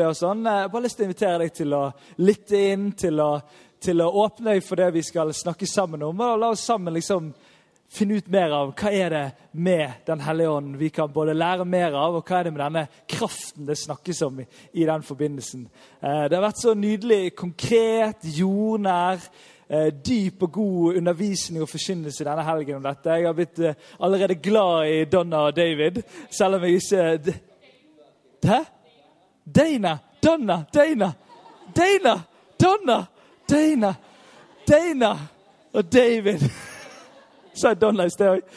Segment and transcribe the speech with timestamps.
[0.00, 0.42] Det og sånn.
[0.48, 1.84] Jeg har bare lyst til å invitere deg til å
[2.24, 3.30] lytte inn, til å,
[3.80, 6.26] til å åpne deg for det vi skal snakke sammen om.
[6.26, 7.30] Og la oss sammen liksom
[7.90, 11.66] finne ut mer av hva er det med Den hellige ånd vi kan både lære
[11.66, 14.46] mer av, og hva er det med denne kraften det snakkes om i,
[14.78, 15.66] i den forbindelsen.
[15.98, 19.22] Eh, det har vært så nydelig, konkret, jordnær,
[19.66, 23.10] eh, dyp og god undervisning og forkynnelse denne helgen om dette.
[23.18, 27.38] Jeg har blitt eh, allerede glad i Donna og David, selv om jeg ikke
[28.40, 28.62] Hæ?
[29.54, 31.12] Dana, Donna, Dana,
[31.74, 32.14] Dana,
[32.58, 33.06] Donna,
[33.48, 33.94] Dana,
[34.68, 35.10] Dana
[35.72, 36.44] og David.
[37.58, 38.54] Sa jeg Donna i sted òg?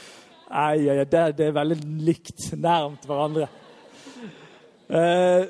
[0.54, 2.52] Nei, ja, det, det, er veldig likt.
[2.62, 3.48] Nærmt hverandre.
[4.94, 5.50] Eh,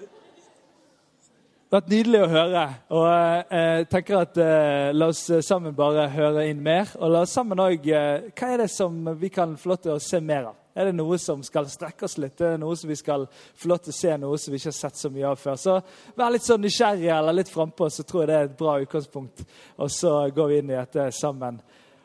[1.74, 2.64] det har vært nydelig å høre.
[2.94, 6.94] Og eh, jeg tenker at eh, La oss sammen bare høre inn mer.
[7.02, 9.96] Og la oss sammen òg eh, Hva er det som vi kan få lov til
[9.98, 10.63] å se mer av?
[10.74, 12.40] Er det noe som skal strekke oss litt?
[12.42, 14.72] Er det noe som vi skal få lov til å se noe som vi ikke
[14.72, 15.60] har sett så mye av før?
[15.62, 15.76] Så
[16.18, 19.46] vær litt sånn nysgjerrig eller litt frampå, så tror jeg det er et bra utgangspunkt.
[19.78, 21.62] Og så går vi inn i dette sammen.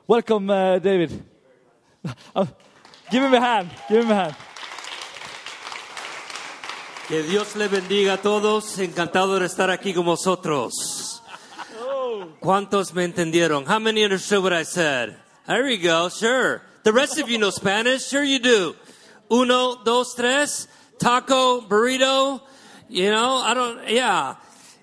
[0.08, 1.16] Welcome, uh, David.
[3.10, 3.72] Give him a hand.
[3.88, 4.36] Give him a hand.
[7.08, 8.78] Que Dios le bendiga a todos.
[8.78, 11.22] Encantado de estar aquí con vosotros.
[12.38, 13.64] ¿Cuántos me entendieron?
[13.66, 15.16] How many understood what I said?
[15.46, 16.10] There we go.
[16.10, 16.67] Sure.
[16.88, 18.06] The rest of you know Spanish?
[18.06, 18.74] Sure you do.
[19.30, 20.66] Uno, dos, tres.
[20.98, 22.40] Taco, burrito.
[22.88, 24.36] You know, I don't, yeah.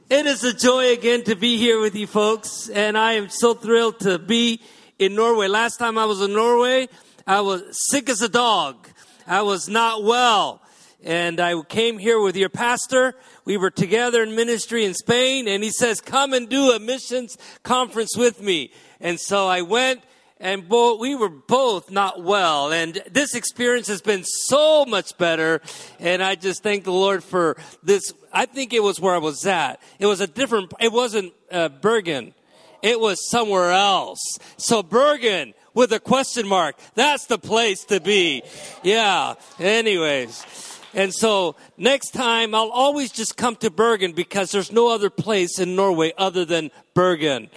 [0.07, 2.69] It is a joy again to be here with you folks.
[2.69, 4.61] And I am so thrilled to be
[4.99, 5.47] in Norway.
[5.47, 6.89] Last time I was in Norway,
[7.25, 8.87] I was sick as a dog.
[9.25, 10.61] I was not well.
[11.03, 13.15] And I came here with your pastor.
[13.45, 17.35] We were together in ministry in Spain and he says, come and do a missions
[17.63, 18.71] conference with me.
[18.99, 20.03] And so I went
[20.39, 22.71] and both, we were both not well.
[22.71, 25.61] And this experience has been so much better.
[25.99, 28.13] And I just thank the Lord for this.
[28.33, 29.81] I think it was where I was at.
[29.97, 32.33] It was a different, it wasn't uh, Bergen.
[32.81, 34.19] It was somewhere else.
[34.57, 36.75] So Bergen with a question mark.
[36.95, 38.43] That's the place to be.
[38.83, 39.35] Yeah.
[39.57, 40.45] Anyways.
[40.93, 45.59] And so next time I'll always just come to Bergen because there's no other place
[45.59, 47.49] in Norway other than Bergen.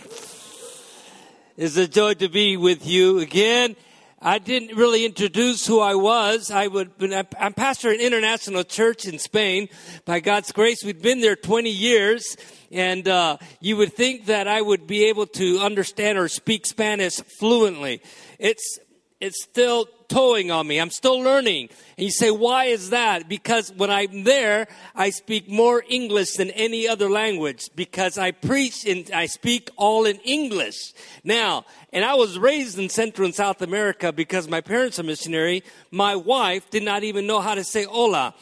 [1.61, 3.75] It's a joy to be with you again.
[4.23, 6.53] I didn't really introduce who I was.
[6.53, 6.93] I would,
[7.37, 9.69] I'm pastor an international church in Spain.
[10.05, 12.37] By God's grace, we've been there 20 years.
[12.71, 17.17] And uh, you would think that I would be able to understand or speak Spanish
[17.41, 18.03] fluently.
[18.39, 18.79] It's
[19.21, 20.81] it's still towing on me.
[20.81, 21.69] I'm still learning.
[21.97, 23.29] And you say, why is that?
[23.29, 28.87] Because when I'm there, I speak more English than any other language because I preach
[28.87, 30.93] and I speak all in English.
[31.25, 35.63] Now, and I was raised in Central and South America because my parents are missionary.
[35.91, 38.35] My wife did not even know how to say hola.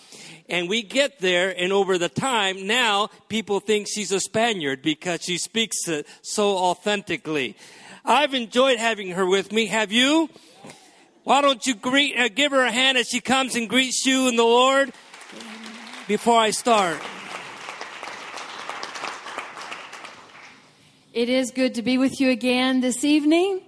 [0.49, 5.23] And we get there, and over the time, now people think she's a Spaniard because
[5.23, 5.77] she speaks
[6.23, 7.57] so authentically.
[8.05, 9.67] I've enjoyed having her with me.
[9.67, 10.31] Have you?
[11.27, 14.29] Why don't you greet, uh, give her a hand as she comes and greets you
[14.29, 14.93] in the Lord
[16.07, 17.03] before I start?
[21.13, 23.61] It is good to be with you again this evening.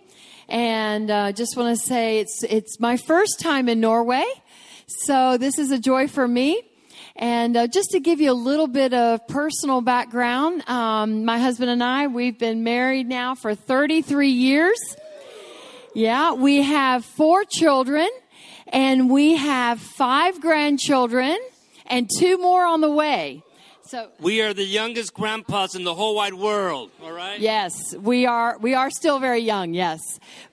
[0.48, 4.24] And uh, just want to say it's, it's my first time in Norway.
[4.86, 6.62] So this is a joy for me.
[7.16, 11.70] And uh, just to give you a little bit of personal background, um, my husband
[11.70, 14.78] and I, we've been married now for 33 years.
[15.98, 18.08] Yeah, we have four children
[18.68, 21.36] and we have five grandchildren
[21.86, 23.42] and two more on the way.
[23.82, 26.92] So we are the youngest grandpas in the whole wide world.
[27.02, 27.40] All right.
[27.40, 28.56] Yes, we are.
[28.58, 29.74] We are still very young.
[29.74, 29.98] Yes,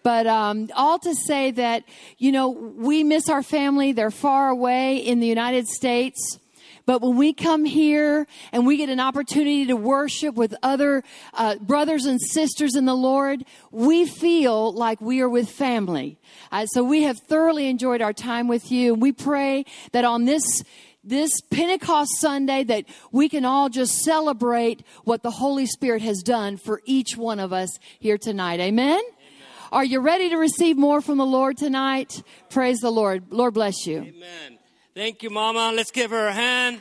[0.01, 1.83] but um, all to say that
[2.17, 3.91] you know we miss our family.
[3.91, 6.39] They're far away in the United States.
[6.85, 11.03] But when we come here and we get an opportunity to worship with other
[11.33, 16.19] uh, brothers and sisters in the Lord, we feel like we are with family.
[16.51, 18.93] Uh, so we have thoroughly enjoyed our time with you.
[18.93, 20.63] And we pray that on this
[21.07, 26.57] this Pentecost Sunday that we can all just celebrate what the Holy Spirit has done
[26.57, 28.59] for each one of us here tonight.
[28.59, 29.01] Amen.
[29.71, 32.23] Are you ready to receive more from the Lord tonight?
[32.49, 33.25] Praise the Lord.
[33.29, 33.97] Lord bless you.
[33.99, 34.54] Amen.
[34.95, 35.73] Thank you, Mama.
[35.75, 36.79] Let's give her a hand.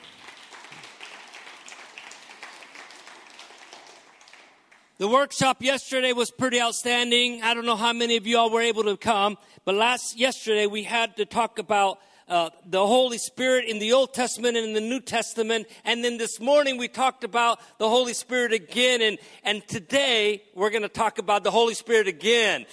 [4.99, 7.43] The workshop yesterday was pretty outstanding.
[7.43, 10.67] I don't know how many of you all were able to come, but last yesterday
[10.67, 14.75] we had to talk about uh, the Holy Spirit in the Old Testament and in
[14.75, 15.67] the New Testament.
[15.85, 19.03] And then this morning we talked about the Holy Spirit again.
[19.03, 22.67] And, and today we're going to talk about the Holy Spirit again.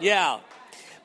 [0.00, 0.40] Yeah.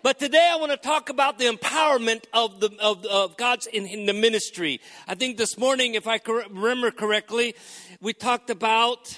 [0.06, 3.88] But today I want to talk about the empowerment of the of, of God's in,
[3.88, 4.80] in the ministry.
[5.07, 7.56] I think this morning, if I remember correctly,
[8.02, 9.18] we talked about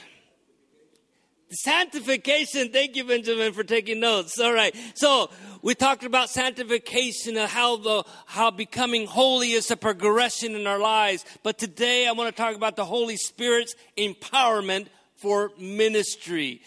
[1.49, 2.71] Sanctification.
[2.71, 4.39] Thank you, Benjamin, for taking notes.
[4.39, 4.73] All right.
[4.95, 5.29] So
[5.61, 10.79] we talked about sanctification and how the, how becoming holy is a progression in our
[10.79, 11.25] lives.
[11.43, 16.61] But today I want to talk about the Holy Spirit's empowerment for ministry.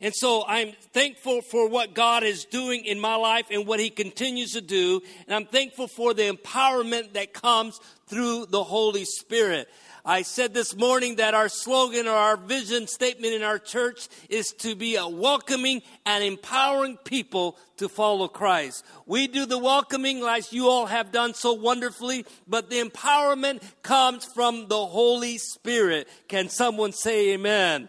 [0.00, 3.90] And so I'm thankful for what God is doing in my life and what He
[3.90, 5.02] continues to do.
[5.26, 9.68] And I'm thankful for the empowerment that comes through the Holy Spirit.
[10.08, 14.52] I said this morning that our slogan or our vision statement in our church is
[14.58, 18.84] to be a welcoming and empowering people to follow Christ.
[19.04, 24.24] We do the welcoming like you all have done so wonderfully, but the empowerment comes
[24.24, 26.06] from the Holy Spirit.
[26.28, 27.88] Can someone say amen?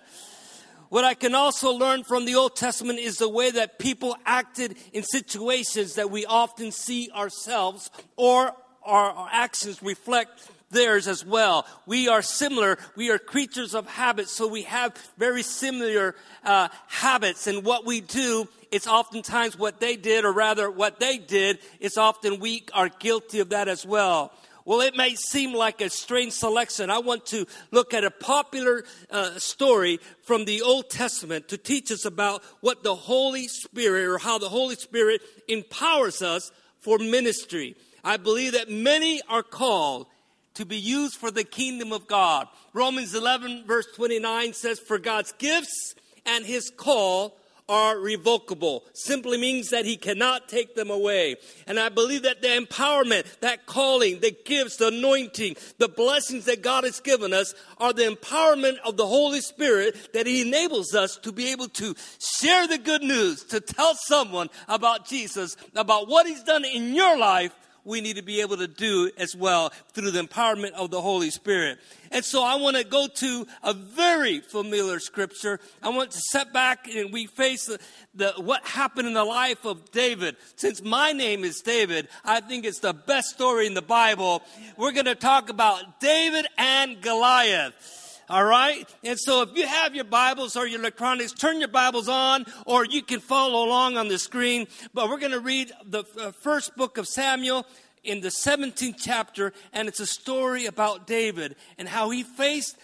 [0.89, 4.77] What I can also learn from the Old Testament is the way that people acted
[4.93, 8.53] in situations that we often see ourselves or
[8.85, 11.65] our actions reflect theirs as well.
[11.85, 12.77] We are similar.
[12.95, 17.47] We are creatures of habit, so we have very similar uh, habits.
[17.47, 21.97] And what we do, it's oftentimes what they did, or rather, what they did, is
[21.97, 24.31] often we are guilty of that as well.
[24.67, 26.89] Well, it may seem like a strange selection.
[26.89, 31.89] I want to look at a popular uh, story from the Old Testament to teach
[31.89, 37.77] us about what the Holy Spirit or how the Holy Spirit empowers us for ministry.
[38.03, 40.07] I believe that many are called
[40.55, 42.49] to be used for the kingdom of God.
[42.73, 47.37] Romans 11, verse 29 says, For God's gifts and his call
[47.69, 48.83] are revocable.
[48.93, 51.35] Simply means that he cannot take them away.
[51.65, 56.61] And I believe that the empowerment, that calling, the gifts, the anointing, the blessings that
[56.61, 61.17] God has given us are the empowerment of the Holy Spirit that he enables us
[61.17, 61.93] to be able to
[62.39, 67.17] share the good news, to tell someone about Jesus, about what he's done in your
[67.17, 67.53] life
[67.87, 71.29] we need to be able to do as well through the empowerment of the Holy
[71.29, 71.79] Spirit.
[72.11, 75.59] And so I want to go to a very familiar scripture.
[75.81, 77.79] I want to set back and we face the,
[78.13, 80.35] the, what happened in the life of David.
[80.57, 84.43] Since my name is David, I think it's the best story in the Bible.
[84.75, 87.96] We're going to talk about David and Goliath.
[88.29, 88.85] All right?
[89.05, 92.85] And so if you have your Bibles or your electronics, turn your Bibles on or
[92.85, 94.67] you can follow along on the screen.
[94.93, 97.65] But we're going to read the uh, first book of Samuel
[98.03, 102.77] in the 17th chapter, and it's a story about David and how he faced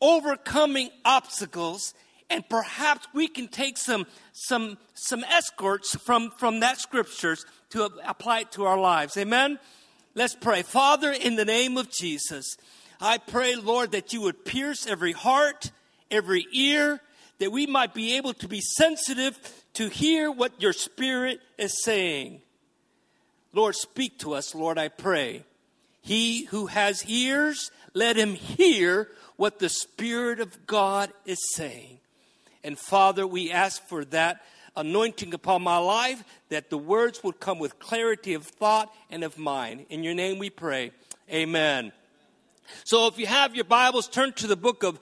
[0.00, 1.94] overcoming obstacles.
[2.30, 8.40] And perhaps we can take some, some, some escorts from, from that scriptures to apply
[8.40, 9.16] it to our lives.
[9.16, 9.58] Amen?
[10.14, 10.62] Let's pray.
[10.62, 12.56] Father, in the name of Jesus,
[13.00, 15.70] I pray, Lord, that you would pierce every heart,
[16.10, 17.00] every ear,
[17.38, 19.38] that we might be able to be sensitive
[19.74, 22.40] to hear what your Spirit is saying.
[23.52, 25.44] Lord, speak to us, Lord, I pray.
[26.02, 31.98] He who has ears, let him hear what the Spirit of God is saying.
[32.64, 34.42] And Father, we ask for that
[34.76, 39.38] anointing upon my life, that the words would come with clarity of thought and of
[39.38, 39.86] mind.
[39.90, 40.92] In your name we pray.
[41.30, 41.92] Amen.
[42.84, 44.98] So if you have your Bibles, turn to the book of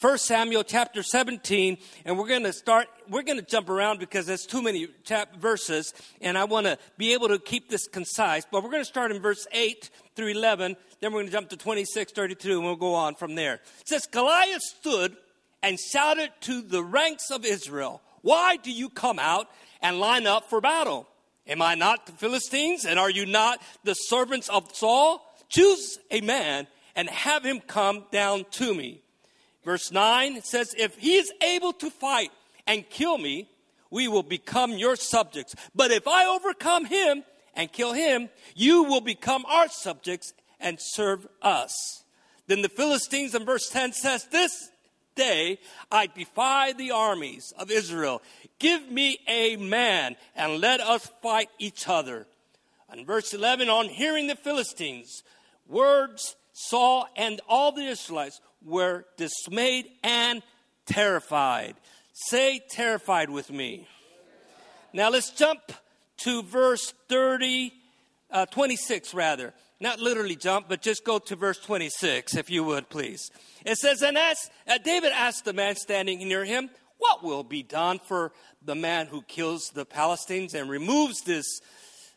[0.00, 4.26] 1 Samuel chapter 17, and we're going to start, we're going to jump around because
[4.26, 8.44] there's too many chap- verses, and I want to be able to keep this concise.
[8.48, 11.48] But we're going to start in verse 8 through 11, then we're going to jump
[11.48, 13.54] to 26, 32, and we'll go on from there.
[13.54, 15.16] It says, Goliath stood
[15.64, 19.48] and shouted to the ranks of Israel, Why do you come out
[19.82, 21.08] and line up for battle?
[21.48, 25.24] Am I not the Philistines, and are you not the servants of Saul?
[25.48, 26.68] Choose a man
[26.98, 29.00] and have him come down to me.
[29.64, 32.32] Verse 9 says, If he is able to fight
[32.66, 33.48] and kill me,
[33.88, 35.54] we will become your subjects.
[35.76, 37.22] But if I overcome him
[37.54, 42.02] and kill him, you will become our subjects and serve us.
[42.48, 44.68] Then the Philistines in verse 10 says, This
[45.14, 45.60] day
[45.92, 48.22] I defy the armies of Israel.
[48.58, 52.26] Give me a man and let us fight each other.
[52.90, 55.22] And verse 11, on hearing the Philistines,
[55.68, 60.42] words Saul and all the Israelites were dismayed and
[60.86, 61.76] terrified.
[62.12, 63.86] Say terrified with me.
[64.92, 65.60] Now let's jump
[66.18, 67.72] to verse 30,
[68.32, 69.54] uh, 26 rather.
[69.78, 73.30] Not literally jump, but just go to verse 26, if you would, please.
[73.64, 74.36] It says, And as
[74.66, 78.32] uh, David asked the man standing near him, What will be done for
[78.64, 81.60] the man who kills the Palestinians and removes this,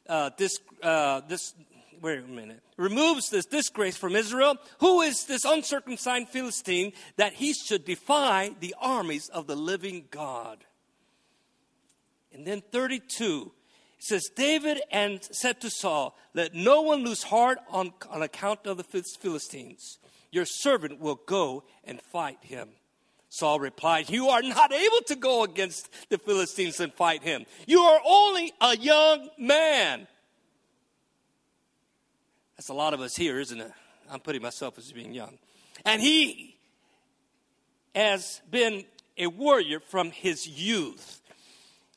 [0.10, 1.54] uh, this, uh, this,
[2.02, 4.56] wait a minute, removes this disgrace from Israel?
[4.80, 10.64] Who is this uncircumcised Philistine that he should defy the armies of the living God?
[12.34, 13.52] And then 32
[14.02, 18.66] it says, David and said to Saul, Let no one lose heart on, on account
[18.66, 20.00] of the Philistines.
[20.32, 22.70] Your servant will go and fight him.
[23.30, 27.46] Saul replied, You are not able to go against the Philistines and fight him.
[27.68, 30.08] You are only a young man.
[32.62, 33.72] That's a lot of us here, isn't it?
[34.08, 35.40] I'm putting myself as being young.
[35.84, 36.56] And he
[37.96, 38.86] has been
[39.18, 41.24] a warrior from his youth.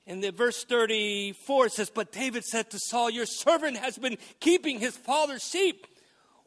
[0.07, 4.17] In the verse 34, it says, But David said to Saul, Your servant has been
[4.41, 5.87] keeping his father's sheep.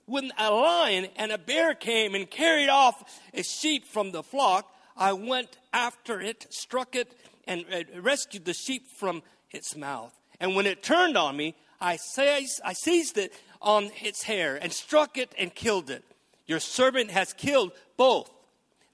[0.07, 4.67] When a lion and a bear came and carried off a sheep from the flock,
[4.97, 7.13] I went after it, struck it,
[7.45, 7.65] and
[8.01, 9.21] rescued the sheep from
[9.51, 10.19] its mouth.
[10.39, 14.71] And when it turned on me, I seized, I seized it on its hair and
[14.71, 16.03] struck it and killed it.
[16.45, 18.31] Your servant has killed both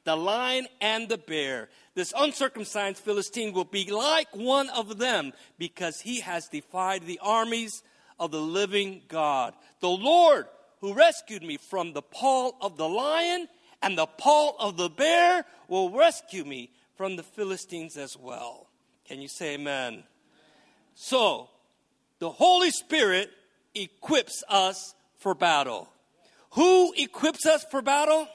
[0.03, 1.69] the lion and the bear.
[1.95, 7.83] This uncircumcised Philistine will be like one of them because he has defied the armies
[8.19, 9.53] of the living God.
[9.79, 10.47] The Lord
[10.81, 13.47] who rescued me from the paw of the lion
[13.81, 18.67] and the paw of the bear will rescue me from the Philistines as well.
[19.05, 20.03] Can you say amen?
[20.95, 21.49] So,
[22.19, 23.31] the Holy Spirit
[23.75, 25.89] equips us for battle.
[26.51, 28.27] Who equips us for battle?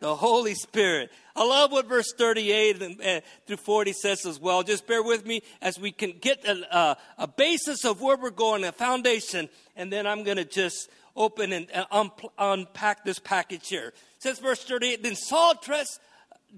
[0.00, 1.10] the Holy Spirit.
[1.34, 4.62] I love what verse 38 and, uh, through 40 says as well.
[4.62, 8.30] Just bear with me as we can get a, a, a basis of where we're
[8.30, 13.68] going, a foundation, and then I'm going to just open and un- unpack this package
[13.68, 13.88] here.
[13.88, 16.00] It says verse 38 Then Saul dressed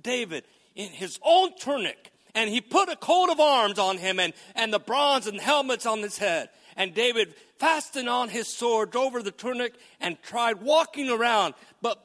[0.01, 0.45] David
[0.75, 4.73] in his own tunic, and he put a coat of arms on him and, and
[4.73, 6.51] the bronze and helmets on his head.
[6.79, 11.55] And David fastened on his sword over the tunic and tried walking around.
[11.83, 11.99] But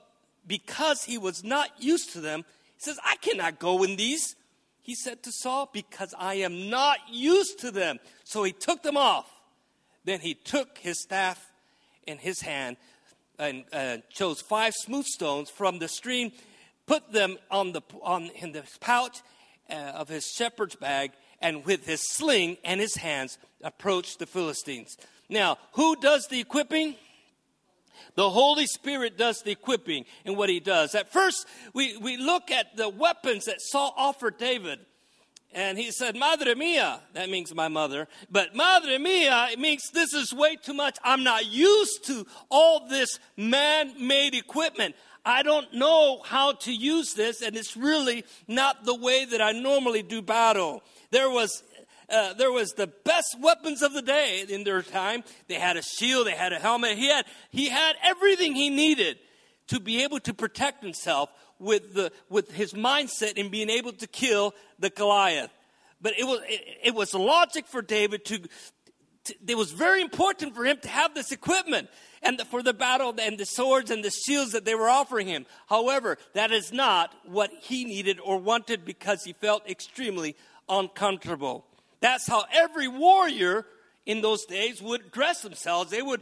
[0.47, 2.43] because he was not used to them,
[2.75, 4.35] he says, I cannot go in these.
[4.81, 7.99] He said to Saul, Because I am not used to them.
[8.23, 9.29] So he took them off.
[10.05, 11.51] Then he took his staff
[12.07, 12.77] in his hand
[13.37, 16.31] and uh, chose five smooth stones from the stream,
[16.87, 19.19] put them on the, on, in the pouch
[19.69, 21.11] uh, of his shepherd's bag,
[21.43, 24.97] and with his sling and his hands approached the Philistines.
[25.29, 26.95] Now, who does the equipping?
[28.15, 30.95] The Holy Spirit does the equipping and what he does.
[30.95, 34.79] At first, we, we look at the weapons that Saul offered David.
[35.55, 38.07] And he said, Madre mia, that means my mother.
[38.31, 40.97] But Madre mia, it means this is way too much.
[41.03, 44.95] I'm not used to all this man made equipment.
[45.25, 49.51] I don't know how to use this, and it's really not the way that I
[49.51, 50.83] normally do battle.
[51.13, 51.63] There was
[52.09, 55.23] uh, there was the best weapons of the day in their time.
[55.47, 56.97] They had a shield, they had a helmet.
[56.97, 59.19] He had, he had everything he needed
[59.67, 61.29] to be able to protect himself
[61.59, 65.51] with, the, with his mindset in being able to kill the Goliath.
[66.01, 70.53] But it was, it, it was logic for David to, to, it was very important
[70.53, 71.89] for him to have this equipment
[72.21, 75.27] and the, for the battle and the swords and the shields that they were offering
[75.27, 75.45] him.
[75.67, 80.35] However, that is not what he needed or wanted because he felt extremely
[80.69, 81.65] uncomfortable.
[81.99, 83.65] That's how every warrior
[84.05, 85.91] in those days would dress themselves.
[85.91, 86.21] They would,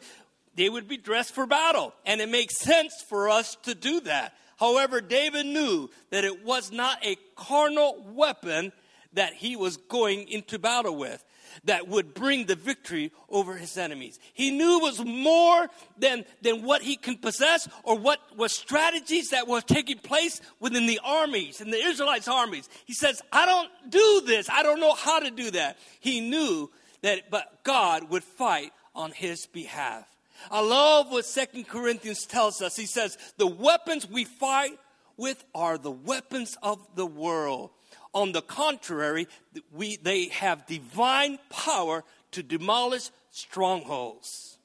[0.55, 1.93] they would be dressed for battle.
[2.05, 4.33] And it makes sense for us to do that.
[4.59, 8.71] However, David knew that it was not a carnal weapon
[9.13, 11.23] that he was going into battle with
[11.65, 14.19] that would bring the victory over his enemies.
[14.33, 15.67] He knew it was more
[15.97, 20.85] than, than what he can possess or what was strategies that were taking place within
[20.85, 22.69] the armies, in the Israelites' armies.
[22.85, 24.49] He says, I don't do this.
[24.49, 25.77] I don't know how to do that.
[25.99, 26.69] He knew
[27.01, 30.05] that, but God would fight on his behalf.
[30.49, 32.75] I love what Second Corinthians tells us.
[32.75, 34.79] He says, the weapons we fight
[35.17, 37.69] with are the weapons of the world.
[38.13, 39.27] On the contrary,
[39.71, 44.57] we, they have divine power to demolish strongholds.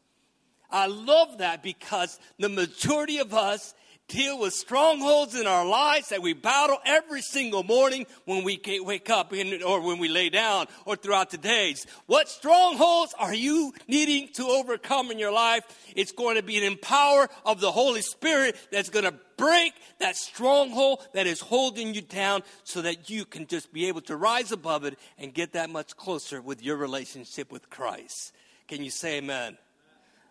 [0.71, 3.75] I love that because the majority of us
[4.09, 9.11] deal with strongholds in our lives that we battle every single morning when we wake
[9.11, 11.87] up and, or when we lay down or throughout the days.
[12.07, 15.65] What strongholds are you needing to overcome in your life?
[15.97, 20.17] It's going to be an empower of the Holy Spirit that's going to break that
[20.17, 24.53] stronghold that is holding you down so that you can just be able to rise
[24.53, 28.33] above it and get that much closer with your relationship with Christ.
[28.69, 29.59] Can you say amen?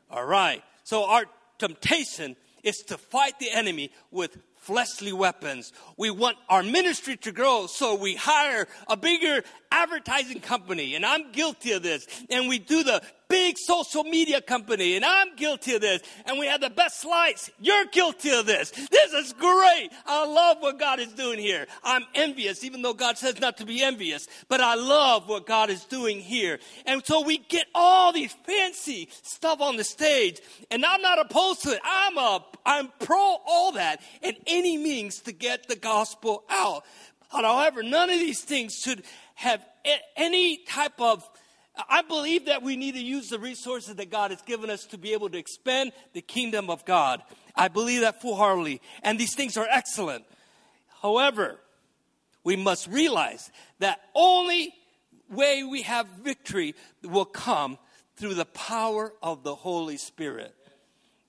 [0.09, 0.63] All right.
[0.83, 1.25] So our
[1.57, 5.71] temptation is to fight the enemy with fleshly weapons.
[5.95, 11.31] We want our ministry to grow, so we hire a bigger advertising company, and I'm
[11.31, 12.07] guilty of this.
[12.29, 16.01] And we do the big social media company, and I'm guilty of this.
[16.25, 17.49] And we have the best slides.
[17.59, 18.71] You're guilty of this.
[18.71, 19.89] This is great.
[20.05, 21.67] I love what God is doing here.
[21.83, 25.69] I'm envious, even though God says not to be envious, but I love what God
[25.69, 26.59] is doing here.
[26.85, 30.39] And so we get all these fancy stuff on the stage,
[30.71, 31.79] and I'm not opposed to it.
[31.83, 36.83] I'm a, I'm pro all that and any means to get the gospel out.
[37.29, 39.03] However, none of these things should
[39.35, 39.65] have
[40.15, 41.27] any type of
[41.89, 44.97] I believe that we need to use the resources that God has given us to
[44.97, 47.21] be able to expand the kingdom of God.
[47.55, 48.81] I believe that full heartedly.
[49.03, 50.23] And these things are excellent.
[51.01, 51.59] However,
[52.43, 54.73] we must realize that only
[55.29, 57.77] way we have victory will come
[58.15, 60.55] through the power of the Holy Spirit.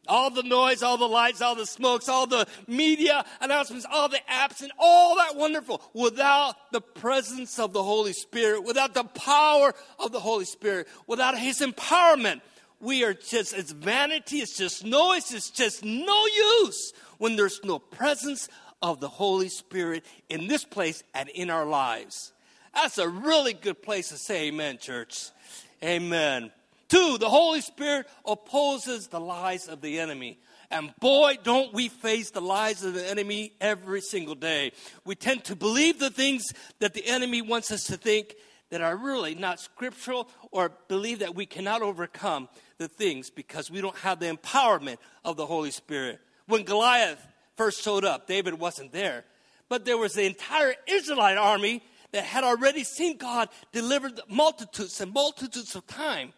[0.09, 4.21] All the noise, all the lights, all the smokes, all the media announcements, all the
[4.31, 9.75] apps, and all that wonderful without the presence of the Holy Spirit, without the power
[9.99, 12.41] of the Holy Spirit, without His empowerment.
[12.81, 17.79] We are just, it's vanity, it's just noise, it's just no use when there's no
[17.79, 18.49] presence
[18.83, 22.33] of the Holy Spirit in this place and in our lives.
[22.75, 25.31] That's a really good place to say amen, church.
[25.83, 26.53] Amen.
[26.89, 30.39] Two, the Holy Spirit opposes the lies of the enemy.
[30.71, 34.73] And boy, don't we face the lies of the enemy every single day.
[35.05, 36.45] We tend to believe the things
[36.81, 38.35] that the enemy wants us to think
[38.71, 43.81] that are really not scriptural or believe that we cannot overcome the things because we
[43.81, 46.21] don't have the empowerment of the Holy Spirit.
[46.47, 47.25] When Goliath
[47.57, 49.25] first showed up, David wasn't there,
[49.69, 55.13] but there was the entire Israelite army that had already seen God deliver multitudes and
[55.13, 56.33] multitudes of time.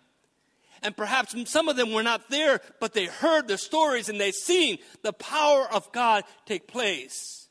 [0.83, 4.33] And perhaps some of them were not there, but they heard the stories and they
[4.33, 7.49] seen the power of God take place.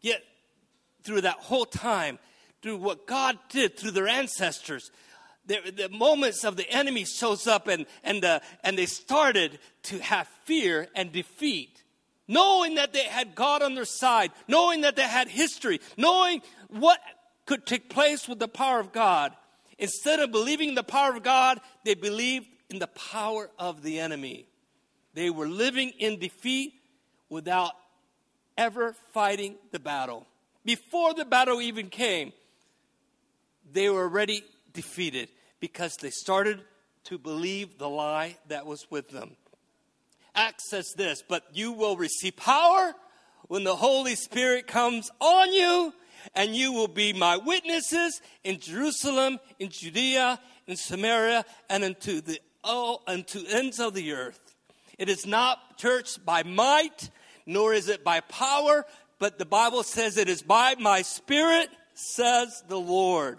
[0.00, 0.22] Yet,
[1.02, 2.18] through that whole time,
[2.62, 4.90] through what God did through their ancestors,
[5.46, 9.98] the, the moments of the enemy shows up and, and, uh, and they started to
[10.00, 11.82] have fear and defeat.
[12.28, 16.98] Knowing that they had God on their side, knowing that they had history, knowing what
[17.44, 19.32] could take place with the power of God,
[19.78, 24.00] Instead of believing in the power of God, they believed in the power of the
[24.00, 24.46] enemy.
[25.14, 26.74] They were living in defeat
[27.28, 27.72] without
[28.56, 30.26] ever fighting the battle.
[30.64, 32.32] Before the battle even came,
[33.72, 35.28] they were already defeated
[35.60, 36.60] because they started
[37.04, 39.36] to believe the lie that was with them.
[40.34, 42.94] Acts says this, but you will receive power
[43.48, 45.94] when the Holy Spirit comes on you,
[46.34, 52.40] and you will be my witnesses in Jerusalem, in Judea, in Samaria, and unto the
[52.64, 54.54] oh, unto ends of the earth.
[54.98, 57.10] It is not church by might,
[57.44, 58.84] nor is it by power,
[59.18, 63.38] but the Bible says it is by my spirit, says the Lord.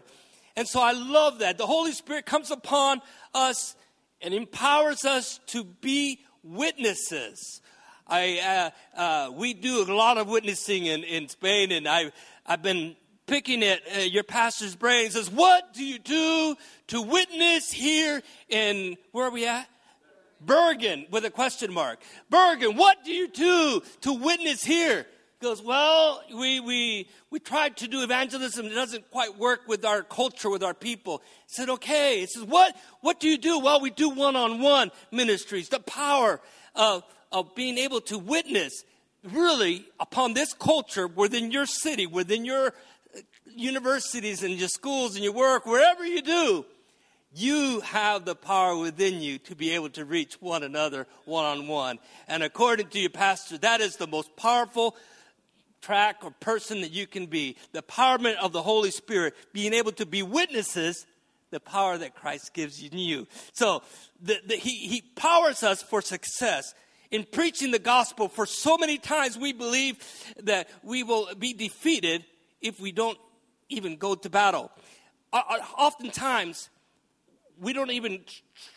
[0.55, 1.57] And so I love that.
[1.57, 3.01] The Holy Spirit comes upon
[3.33, 3.75] us
[4.21, 7.61] and empowers us to be witnesses.
[8.07, 12.11] I, uh, uh, we do a lot of witnessing in, in Spain, and I,
[12.47, 15.09] I've been picking at uh, your pastor's brain.
[15.11, 16.55] Says, "What do you do
[16.87, 19.67] to witness here in where are we at?"
[20.39, 21.99] Bergen with a question mark.
[22.29, 25.05] Bergen, what do you do to witness here?
[25.39, 28.65] He goes, well, we, we, we tried to do evangelism.
[28.67, 31.21] It doesn't quite work with our culture, with our people.
[31.45, 32.21] Said, okay.
[32.21, 33.59] He says, what, what do you do?
[33.59, 35.69] Well, we do one-on-one ministries.
[35.69, 36.39] The power
[36.75, 38.83] of, of being able to witness
[39.33, 43.19] really upon this culture within your city, within your uh,
[43.55, 46.65] universities and your schools and your work, wherever you do,
[47.33, 51.67] you have the power within you to be able to reach one another one on
[51.67, 51.99] one.
[52.27, 54.95] And according to your pastor, that is the most powerful
[55.81, 57.55] track or person that you can be.
[57.73, 61.05] The empowerment of the Holy Spirit, being able to be witnesses,
[61.51, 62.89] the power that Christ gives you.
[62.91, 63.27] you.
[63.53, 63.83] So
[64.21, 66.73] the, the, he, he powers us for success.
[67.09, 69.97] In preaching the gospel, for so many times we believe
[70.43, 72.25] that we will be defeated
[72.61, 73.17] if we don't
[73.69, 74.71] even go to battle.
[75.31, 76.69] Oftentimes,
[77.59, 78.21] we don't even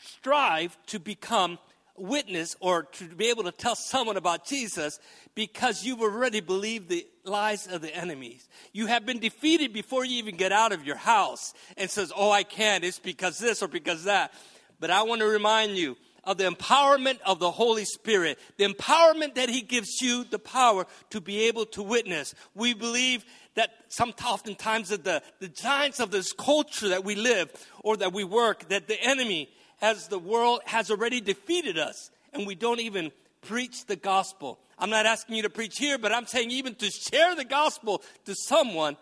[0.04, 1.58] strive to become
[1.96, 4.98] witness or to be able to tell someone about Jesus
[5.34, 8.48] because you've already believed the lies of the enemies.
[8.72, 12.30] You have been defeated before you even get out of your house and says, "Oh,
[12.30, 12.84] I can't.
[12.84, 14.32] It's because this or because that."
[14.78, 19.34] But I want to remind you of the empowerment of the Holy Spirit, the empowerment
[19.34, 22.34] that He gives you the power to be able to witness.
[22.54, 27.50] We believe that some oftentimes that the, the giants of this culture that we live
[27.82, 29.48] or that we work, that the enemy
[29.80, 33.10] has the world has already defeated us, and we don't even
[33.42, 34.58] preach the gospel.
[34.78, 38.02] I'm not asking you to preach here, but I'm saying even to share the gospel
[38.26, 38.96] to someone,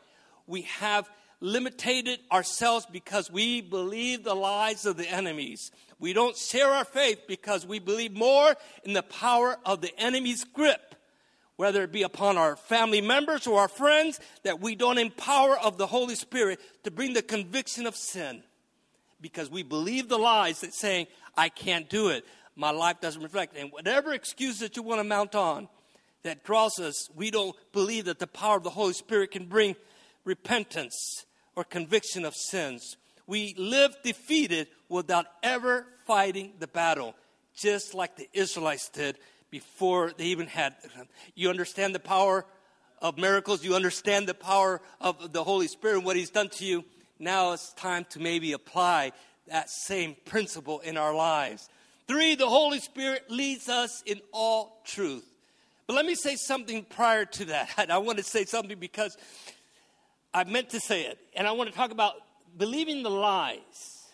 [0.47, 1.09] we have
[1.41, 5.71] limited ourselves because we believe the lies of the enemies.
[6.01, 10.45] We don't share our faith because we believe more in the power of the enemy's
[10.45, 10.95] grip,
[11.57, 15.77] whether it be upon our family members or our friends, that we don't empower of
[15.77, 18.43] the Holy Spirit to bring the conviction of sin.
[19.21, 22.25] Because we believe the lies that saying, I can't do it.
[22.55, 23.57] My life doesn't reflect.
[23.57, 25.69] And whatever excuse that you want to mount on
[26.23, 29.75] that draws us, we don't believe that the power of the Holy Spirit can bring
[30.25, 31.25] repentance
[31.57, 32.97] or conviction of sins.
[33.29, 37.15] We live defeated without ever fighting the battle,
[37.55, 39.19] just like the Israelites did
[39.51, 40.75] before they even had.
[41.35, 42.47] You understand the power
[43.03, 46.65] of miracles, you understand the power of the Holy Spirit and what He's done to
[46.65, 46.87] you.
[47.19, 49.13] Now it's time to maybe apply
[49.49, 51.69] that same principle in our lives.
[52.07, 55.27] Three, the Holy Spirit leads us in all truth.
[55.87, 57.75] But let me say something prior to that.
[57.91, 59.19] I want to say something because
[60.33, 61.19] I meant to say it.
[61.37, 62.15] And I want to talk about
[62.57, 64.05] believing the lies.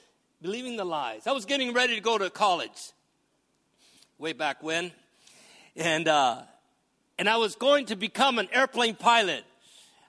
[0.43, 1.27] Believing the lies.
[1.27, 2.93] I was getting ready to go to college
[4.19, 4.93] way back when.
[5.77, 6.43] And, uh,
[7.19, 9.45] and I was going to become an airplane pilot.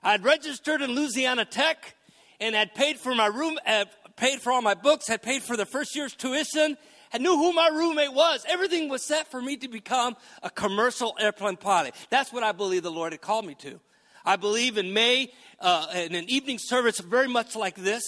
[0.02, 1.94] I had registered in Louisiana Tech
[2.40, 5.56] and had paid for my room, had paid for all my books, had paid for
[5.56, 6.76] the first year's tuition,
[7.12, 8.44] I knew who my roommate was.
[8.48, 11.94] Everything was set for me to become a commercial airplane pilot.
[12.10, 13.80] That's what I believe the Lord had called me to.
[14.26, 18.02] I believe in May, uh, in an evening service very much like this.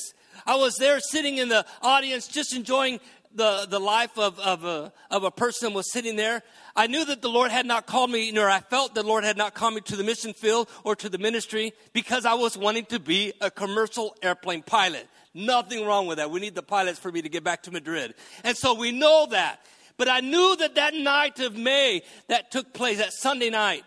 [0.47, 3.01] I was there sitting in the audience just enjoying
[3.35, 6.43] the, the life of, of, a, of a person was sitting there.
[6.75, 9.37] I knew that the Lord had not called me, nor I felt the Lord had
[9.37, 12.87] not called me to the mission field or to the ministry because I was wanting
[12.87, 15.07] to be a commercial airplane pilot.
[15.35, 16.31] Nothing wrong with that.
[16.31, 18.15] We need the pilots for me to get back to Madrid.
[18.45, 19.61] And so we know that.
[19.97, 23.85] But I knew that that night of May that took place, that Sunday night,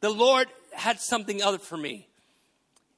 [0.00, 2.08] the Lord had something other for me.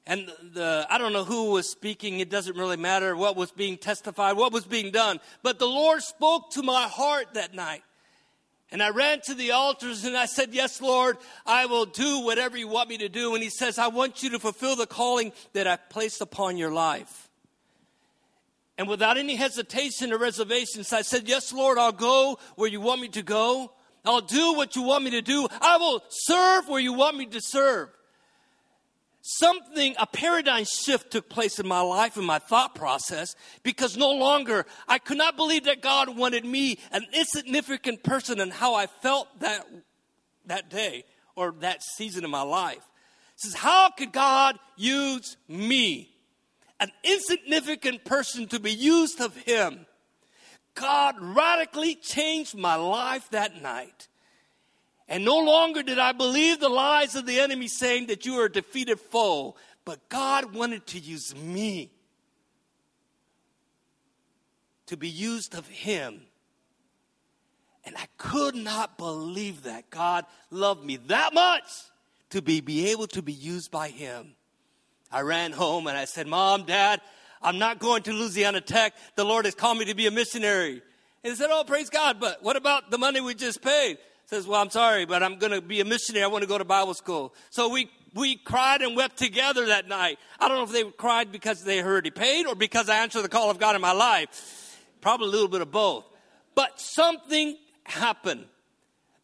[0.05, 2.21] And the, I don't know who was speaking.
[2.21, 5.19] It doesn't really matter what was being testified, what was being done.
[5.43, 7.83] But the Lord spoke to my heart that night.
[8.71, 12.57] And I ran to the altars and I said, Yes, Lord, I will do whatever
[12.57, 13.33] you want me to do.
[13.33, 16.71] And He says, I want you to fulfill the calling that I placed upon your
[16.71, 17.29] life.
[18.77, 23.01] And without any hesitation or reservations, I said, Yes, Lord, I'll go where you want
[23.01, 23.71] me to go.
[24.07, 25.47] I'll do what you want me to do.
[25.61, 27.89] I will serve where you want me to serve.
[29.21, 34.11] Something, a paradigm shift took place in my life and my thought process because no
[34.11, 38.87] longer I could not believe that God wanted me, an insignificant person, and how I
[38.87, 39.67] felt that,
[40.45, 41.03] that day
[41.35, 42.77] or that season of my life.
[42.77, 46.17] It says, How could God use me?
[46.79, 49.85] an insignificant person to be used of Him.
[50.79, 54.07] God radically changed my life that night.
[55.07, 58.45] And no longer did I believe the lies of the enemy saying that you are
[58.45, 61.91] a defeated foe, but God wanted to use me
[64.87, 66.21] to be used of Him.
[67.85, 71.63] And I could not believe that God loved me that much
[72.31, 74.35] to be, be able to be used by Him.
[75.09, 76.99] I ran home and I said, Mom, Dad,
[77.41, 78.93] I'm not going to Louisiana Tech.
[79.15, 80.81] The Lord has called me to be a missionary.
[81.23, 83.97] And he said, Oh, praise God, but what about the money we just paid?
[83.97, 86.23] He Says, Well, I'm sorry, but I'm going to be a missionary.
[86.23, 87.33] I want to go to Bible school.
[87.49, 90.19] So we, we cried and wept together that night.
[90.39, 93.23] I don't know if they cried because they heard he paid or because I answered
[93.23, 94.77] the call of God in my life.
[95.01, 96.05] Probably a little bit of both.
[96.55, 98.45] But something happened.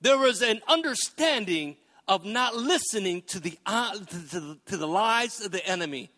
[0.01, 5.39] There was an understanding of not listening to the, uh, to, the, to the lies
[5.39, 6.11] of the enemy.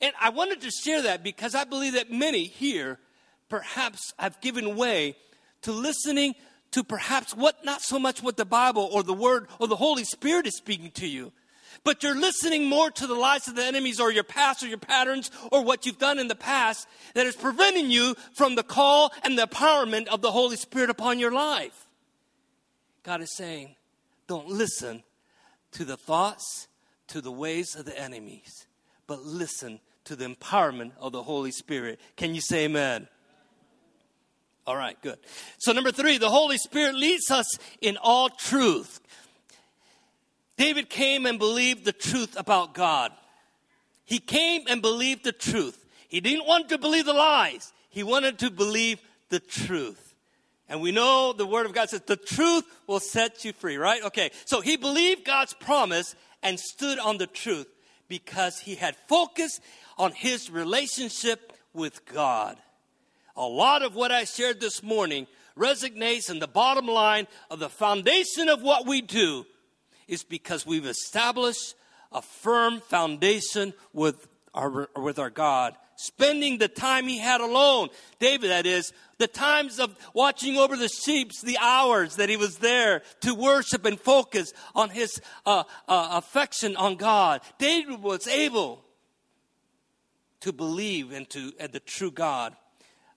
[0.00, 2.98] And I wanted to share that because I believe that many here
[3.48, 5.16] perhaps have given way
[5.62, 6.34] to listening
[6.72, 10.04] to perhaps what, not so much what the Bible or the Word or the Holy
[10.04, 11.32] Spirit is speaking to you,
[11.84, 14.78] but you're listening more to the lies of the enemies or your past or your
[14.78, 19.12] patterns or what you've done in the past that is preventing you from the call
[19.22, 21.86] and the empowerment of the Holy Spirit upon your life.
[23.02, 23.76] God is saying,
[24.26, 25.02] don't listen
[25.72, 26.68] to the thoughts,
[27.08, 28.66] to the ways of the enemies,
[29.06, 32.00] but listen to the empowerment of the Holy Spirit.
[32.16, 33.08] Can you say amen?
[34.66, 35.18] All right, good.
[35.58, 39.00] So, number three, the Holy Spirit leads us in all truth.
[40.56, 43.12] David came and believed the truth about God.
[44.04, 45.84] He came and believed the truth.
[46.08, 50.14] He didn't want to believe the lies, he wanted to believe the truth.
[50.66, 54.02] And we know the Word of God says the truth will set you free, right?
[54.04, 57.66] Okay, so he believed God's promise and stood on the truth
[58.14, 59.60] because he had focused
[59.98, 62.56] on his relationship with God.
[63.34, 65.26] A lot of what I shared this morning
[65.58, 69.44] resonates in the bottom line of the foundation of what we do
[70.06, 71.74] is because we've established
[72.12, 75.74] a firm foundation with our, with our God.
[75.96, 77.88] Spending the time he had alone.
[78.18, 82.58] David, that is, the times of watching over the sheep, the hours that he was
[82.58, 87.40] there to worship and focus on his uh, uh, affection on God.
[87.58, 88.84] David was able
[90.40, 92.54] to believe into uh, the true God.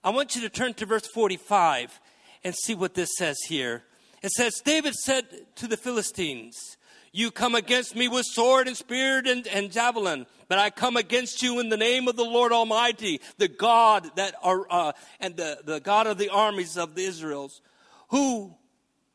[0.02, 2.00] I want you to turn to verse 45
[2.44, 3.82] and see what this says here.
[4.22, 5.24] It says, David said
[5.56, 6.77] to the Philistines,
[7.12, 11.42] You come against me with sword and spear and, and javelin, but I come against
[11.42, 15.58] you in the name of the Lord Almighty, the God that are, uh, and the,
[15.64, 17.60] the God of the armies of the Israels,
[18.08, 18.54] who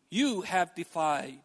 [0.10, 1.40] you have defied.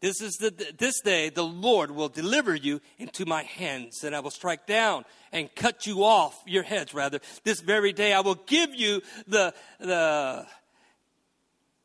[0.00, 4.20] This is the, this day the Lord will deliver you into my hands, and I
[4.20, 6.92] will strike down and cut you off your heads.
[6.92, 10.44] Rather, this very day I will give you the the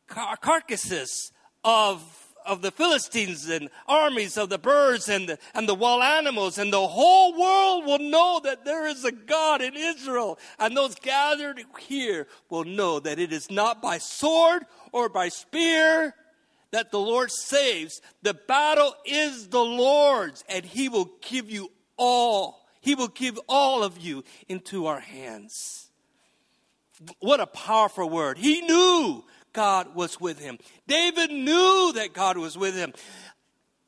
[0.07, 1.31] car- carcasses
[1.63, 2.01] of
[2.47, 6.73] of the Philistines and armies of the birds and the, and the wild animals, and
[6.73, 10.39] the whole world will know that there is a God in Israel.
[10.57, 16.15] And those gathered here will know that it is not by sword or by spear
[16.71, 18.01] that the Lord saves.
[18.23, 22.65] The battle is the Lord's, and He will give you all.
[22.81, 25.89] He will give all of you into our hands.
[27.19, 28.37] What a powerful word.
[28.37, 29.23] He knew
[29.57, 30.59] God was with him.
[30.87, 32.93] David knew that God was with him.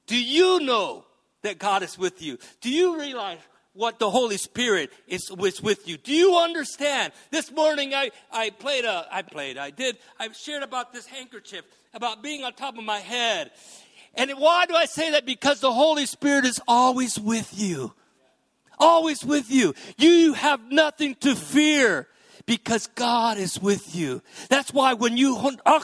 [0.07, 1.05] Do you know
[1.43, 2.39] that God is with you?
[2.59, 3.37] Do you realize
[3.73, 5.95] what the Holy Spirit is, is with you.
[5.97, 7.13] Do you understand?
[7.29, 11.65] This morning I, I played a, I played, I did, I shared about this handkerchief,
[11.93, 13.51] about being on top of my head.
[14.15, 15.23] And why do I say that?
[15.23, 17.93] Because the Holy Spirit is always with you.
[18.79, 19.75] Always with you.
[19.99, 22.07] You have nothing to fear
[22.49, 24.23] because God is with you.
[24.49, 25.37] That's why when you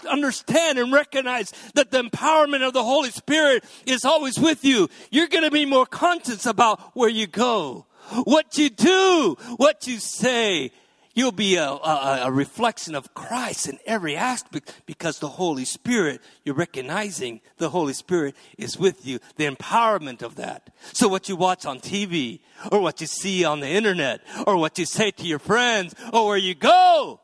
[0.10, 5.28] understand and recognize that the empowerment of the Holy Spirit is always with you, you're
[5.28, 7.86] going to be more conscious about where you go,
[8.24, 10.72] what you do, what you say,
[11.16, 16.22] You'll be a, a, a, reflection of Christ in every aspect because the Holy Spirit,
[16.44, 20.76] you're recognizing the Holy Spirit is with you, the empowerment of that.
[20.92, 24.78] So what you watch on TV, or what you see on the internet, or what
[24.78, 27.22] you say to your friends, or where you go,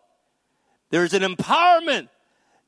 [0.90, 2.08] there's an empowerment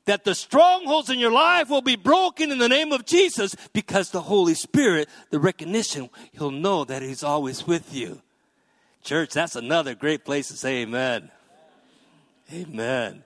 [0.04, 4.10] that the strongholds in your life will be broken in the name of Jesus because
[4.10, 8.20] the Holy Spirit, the recognition, He'll know that He's always with you.
[9.04, 11.30] Church, that's another great place to say amen.
[12.52, 13.22] Amen.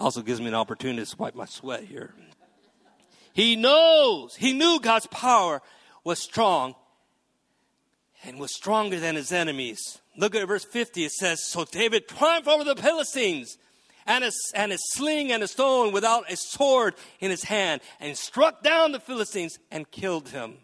[0.00, 2.14] Also gives me an opportunity to wipe my sweat here.
[3.34, 5.60] He knows, he knew God's power
[6.02, 6.74] was strong
[8.24, 9.98] and was stronger than his enemies.
[10.16, 11.04] Look at verse 50.
[11.04, 13.58] It says, So David triumphed over the Philistines
[14.06, 18.16] and a, and a sling and a stone without a sword in his hand and
[18.16, 20.56] struck down the Philistines and killed him.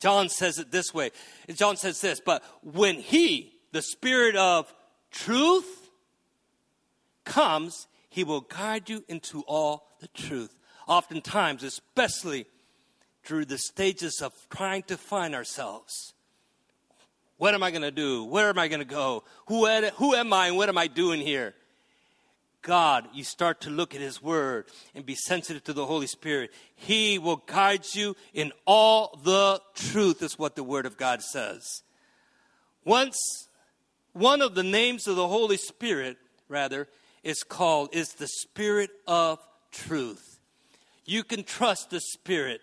[0.00, 1.10] John says it this way.
[1.54, 4.72] John says this, but when he, the spirit of
[5.10, 5.90] truth,
[7.24, 10.56] comes, he will guide you into all the truth.
[10.86, 12.46] Oftentimes, especially
[13.24, 16.14] through the stages of trying to find ourselves.
[17.38, 18.24] What am I going to do?
[18.24, 19.24] Where am I going to go?
[19.48, 21.54] Who, who am I and what am I doing here?
[22.66, 26.50] God, you start to look at His Word and be sensitive to the Holy Spirit.
[26.74, 31.84] He will guide you in all the truth, is what the Word of God says.
[32.84, 33.16] Once,
[34.14, 36.16] one of the names of the Holy Spirit,
[36.48, 36.88] rather,
[37.22, 39.38] is called, is the Spirit of
[39.70, 40.40] truth.
[41.04, 42.62] You can trust the Spirit.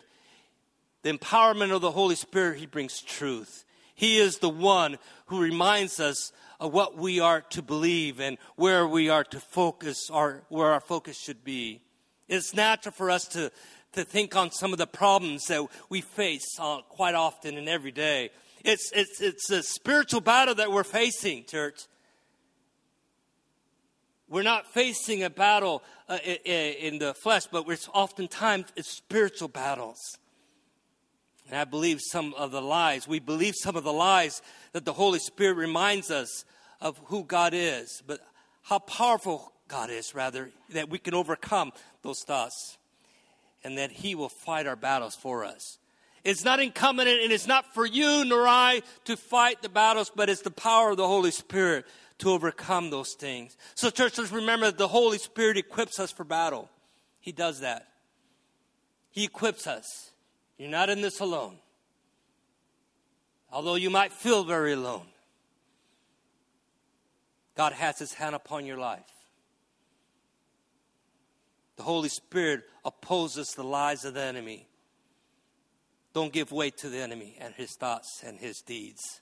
[1.04, 3.64] The empowerment of the Holy Spirit, He brings truth.
[3.96, 8.88] He is the one who reminds us of what we are to believe and where
[8.88, 11.82] we are to focus, our, where our focus should be.
[12.28, 13.52] It's natural for us to,
[13.94, 17.92] to think on some of the problems that we face uh, quite often and every
[17.92, 18.32] day.
[18.64, 21.82] It's, it's, it's a spiritual battle that we're facing, church.
[24.30, 30.00] We're not facing a battle uh, in the flesh, but it's oftentimes it's spiritual battles.
[31.54, 34.94] And I believe some of the lies, we believe some of the lies that the
[34.94, 36.46] Holy Spirit reminds us
[36.82, 38.22] of who God is, but
[38.64, 42.80] how powerful God is, rather, that we can overcome those thoughts
[43.64, 45.78] and that He will fight our battles for us.
[46.24, 50.30] It's not incumbent and it's not for you nor I to fight the battles, but
[50.30, 51.86] it's the power of the Holy Spirit
[52.18, 53.58] to overcome those things.
[53.76, 56.72] So, church, let's remember that the Holy Spirit equips us for battle.
[57.20, 57.90] He does that.
[59.12, 60.13] He equips us.
[60.58, 61.58] You're not in this alone.
[63.52, 65.08] Although you might feel very alone,
[67.56, 69.02] God has His hand upon your life.
[71.76, 74.68] The Holy Spirit opposes the lies of the enemy.
[76.14, 79.22] Don't give way to the enemy and his thoughts and his deeds.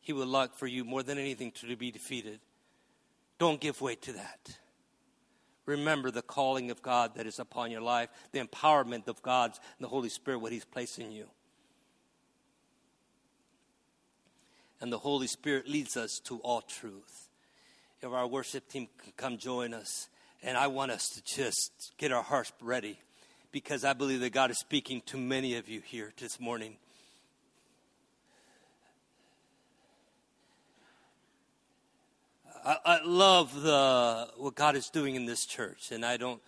[0.00, 2.40] He would like for you more than anything to be defeated.
[3.38, 4.58] Don't give way to that.
[5.66, 9.84] Remember the calling of God that is upon your life, the empowerment of God's and
[9.84, 11.26] the Holy Spirit, what He's placed in you.
[14.80, 17.28] And the Holy Spirit leads us to all truth.
[18.02, 20.08] If our worship team can come join us,
[20.42, 22.98] and I want us to just get our hearts ready
[23.50, 26.76] because I believe that God is speaking to many of you here this morning.
[32.64, 36.40] I, I love the, what God is doing in this church, and I don't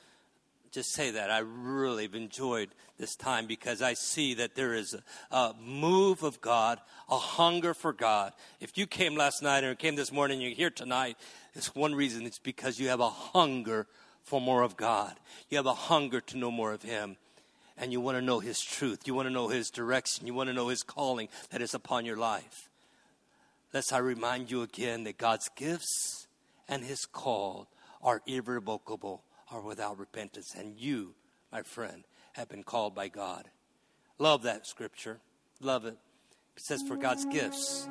[0.72, 1.30] just say that.
[1.30, 6.22] I really have enjoyed this time because I see that there is a, a, move
[6.22, 8.32] of God, a hunger for God.
[8.60, 11.16] If you came last night or came this morning, you're here tonight,
[11.54, 12.24] it's one reason.
[12.26, 13.86] It's because you have a hunger
[14.22, 15.14] for more of God.
[15.50, 17.16] You have a hunger to know more of Him.
[17.78, 19.06] And you want to know His truth.
[19.06, 20.26] You want to know His direction.
[20.26, 22.70] You want to know His calling that is upon your life.
[23.76, 26.28] Let's I remind you again that God's gifts
[26.66, 27.68] and His call
[28.02, 30.54] are irrevocable, are without repentance.
[30.58, 31.12] And you,
[31.52, 33.50] my friend, have been called by God.
[34.18, 35.18] Love that scripture.
[35.60, 35.98] Love it.
[36.56, 37.86] It says, for God's gifts.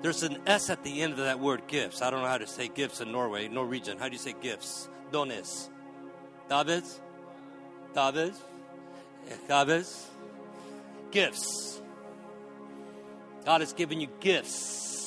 [0.00, 2.00] There's an S at the end of that word gifts.
[2.00, 3.98] I don't know how to say gifts in Norway, Norwegian.
[3.98, 4.88] How do you say gifts?
[5.12, 5.68] dones.
[6.48, 6.84] David,
[7.94, 8.32] David,
[9.46, 9.84] David,
[11.10, 11.82] gifts.
[13.44, 14.97] God has given you gifts.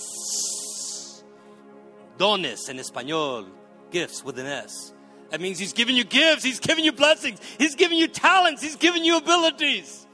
[2.18, 3.48] Dones in Espanol,
[3.90, 4.94] gifts with an S.
[5.30, 8.76] That means He's giving you gifts, He's giving you blessings, He's giving you talents, He's
[8.76, 10.06] giving you abilities.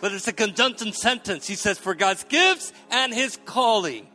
[0.00, 1.46] But it's a conjunction sentence.
[1.46, 4.06] He says, For God's gifts and His calling.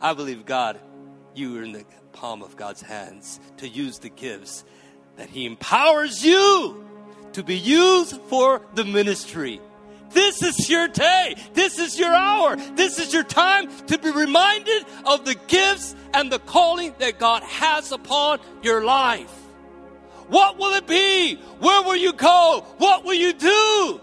[0.00, 0.78] I believe God,
[1.34, 4.64] you are in the palm of God's hands to use the gifts
[5.16, 6.84] that He empowers you
[7.32, 9.60] to be used for the ministry.
[10.16, 11.36] This is your day.
[11.52, 12.56] This is your hour.
[12.56, 17.42] This is your time to be reminded of the gifts and the calling that God
[17.42, 19.30] has upon your life.
[20.28, 21.34] What will it be?
[21.58, 22.64] Where will you go?
[22.78, 24.00] What will you do?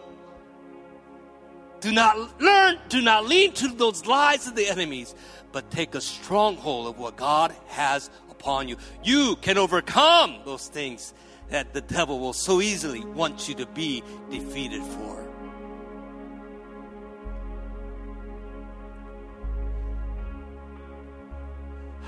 [1.82, 5.16] Do not learn, do not lean to those lies of the enemies,
[5.52, 8.78] but take a stronghold of what God has upon you.
[9.04, 11.12] You can overcome those things
[11.50, 15.23] that the devil will so easily want you to be defeated for.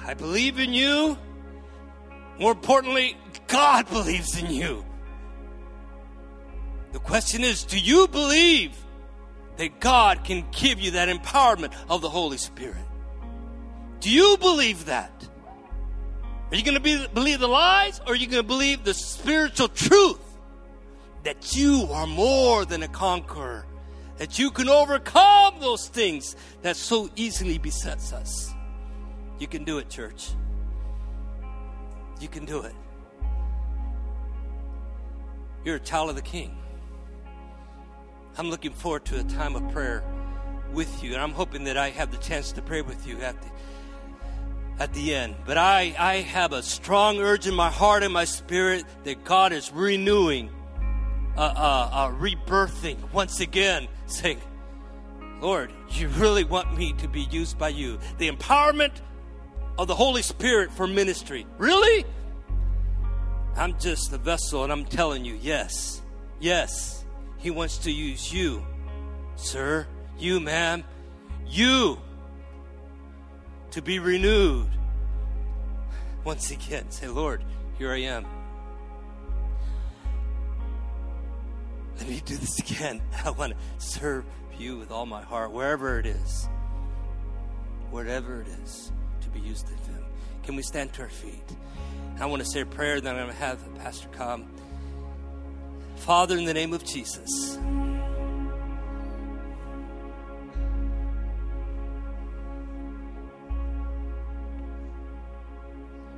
[0.06, 1.18] I believe in you.
[2.40, 4.86] More importantly, God believes in you.
[6.92, 8.78] The question is do you believe
[9.58, 12.86] that God can give you that empowerment of the Holy Spirit?
[14.00, 15.12] Do you believe that?
[16.52, 18.94] Are you going to be, believe the lies or are you going to believe the
[18.94, 20.22] spiritual truth
[21.24, 23.66] that you are more than a conqueror?
[24.18, 28.55] That you can overcome those things that so easily besets us.
[29.40, 30.32] You can do it, church.
[32.20, 32.76] You can do it.
[35.64, 36.58] You're a child of the King.
[38.38, 40.04] I'm looking forward to a time of prayer
[40.74, 43.42] with you, and I'm hoping that I have the chance to pray with you at
[43.42, 43.50] the
[44.78, 45.36] at the end.
[45.46, 49.54] But I, I have a strong urge in my heart and my spirit that God
[49.54, 50.50] is renewing,
[51.38, 54.42] uh, uh, uh, rebirthing once again, saying,
[55.40, 58.00] Lord, you really want me to be used by you.
[58.18, 58.92] The empowerment
[59.78, 61.46] of the Holy Spirit for ministry.
[61.58, 62.06] Really?
[63.56, 66.02] I'm just a vessel, and I'm telling you, yes,
[66.40, 67.06] yes,
[67.38, 68.66] He wants to use you,
[69.36, 70.84] sir, you, ma'am,
[71.48, 71.98] you
[73.72, 74.70] to be renewed.
[76.24, 77.44] Once again, say, Lord,
[77.78, 78.26] here I am.
[81.98, 83.02] Let me do this again.
[83.26, 84.26] I want to serve
[84.58, 86.48] you with all my heart, wherever it is.
[87.90, 88.92] Whatever it is,
[89.40, 89.68] be used.
[90.44, 91.44] Can we stand to our feet?
[92.20, 94.48] I want to say a prayer, then I'm going to have Pastor come.
[95.98, 97.58] Father, in the name of Jesus.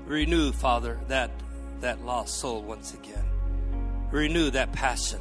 [0.05, 1.31] Renew, Father, that,
[1.79, 3.25] that lost soul once again.
[4.11, 5.19] Renew that passion.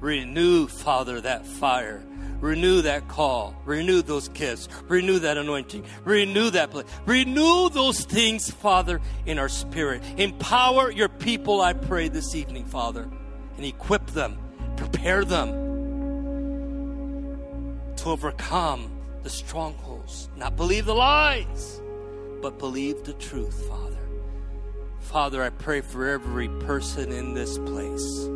[0.00, 2.02] Renew, Father, that fire.
[2.40, 3.54] Renew that call.
[3.64, 4.68] Renew those gifts.
[4.86, 5.86] Renew that anointing.
[6.04, 6.86] Renew that place.
[7.06, 10.02] Renew those things, Father, in our spirit.
[10.18, 13.08] Empower your people, I pray, this evening, Father,
[13.56, 14.38] and equip them,
[14.76, 15.52] prepare them
[17.96, 18.90] to overcome
[19.22, 20.28] the strongholds.
[20.36, 21.80] Not believe the lies,
[22.42, 23.96] but believe the truth, Father.
[25.00, 28.28] Father, I pray for every person in this place.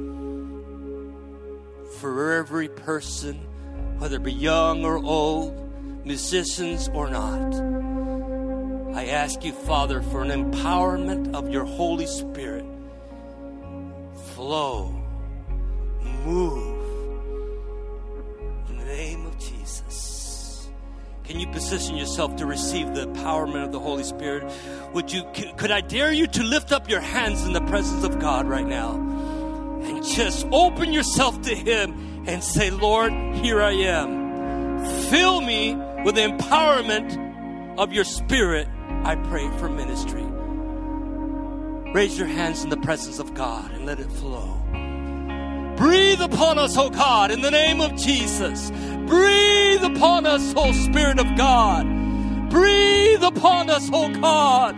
[2.00, 3.34] For every person,
[3.98, 7.54] whether it be young or old, musicians or not.
[8.96, 12.64] I ask you, Father, for an empowerment of your Holy Spirit.
[14.34, 14.94] Flow,
[16.24, 16.86] move,
[18.68, 20.68] in the name of Jesus.
[21.24, 24.50] Can you position yourself to receive the empowerment of the Holy Spirit?
[24.94, 25.24] Would you
[25.56, 28.66] could I dare you to lift up your hands in the presence of God right
[28.66, 29.17] now
[30.00, 34.84] just open yourself to him and say, "Lord, here I am.
[35.10, 37.16] Fill me with the empowerment
[37.78, 38.68] of your spirit."
[39.04, 40.24] I pray for ministry.
[41.94, 44.56] Raise your hands in the presence of God and let it flow.
[45.76, 48.70] Breathe upon us, O God, in the name of Jesus.
[49.06, 51.86] Breathe upon us, O Spirit of God.
[52.50, 54.74] Breathe upon us, O God.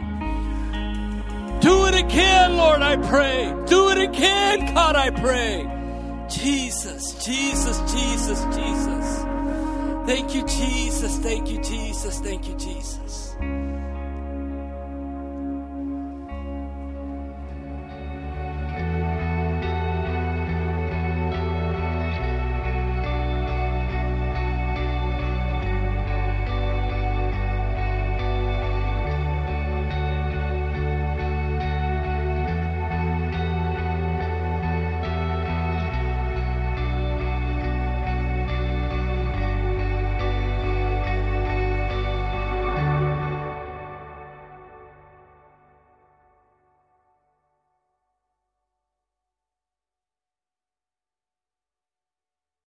[1.60, 3.54] Do it again, Lord, I pray.
[3.66, 5.66] Do it again, God, I pray.
[6.28, 9.24] Jesus, Jesus, Jesus, Jesus.
[10.06, 11.18] Thank you, Jesus.
[11.18, 12.18] Thank you, Jesus.
[12.20, 13.29] Thank you, Jesus.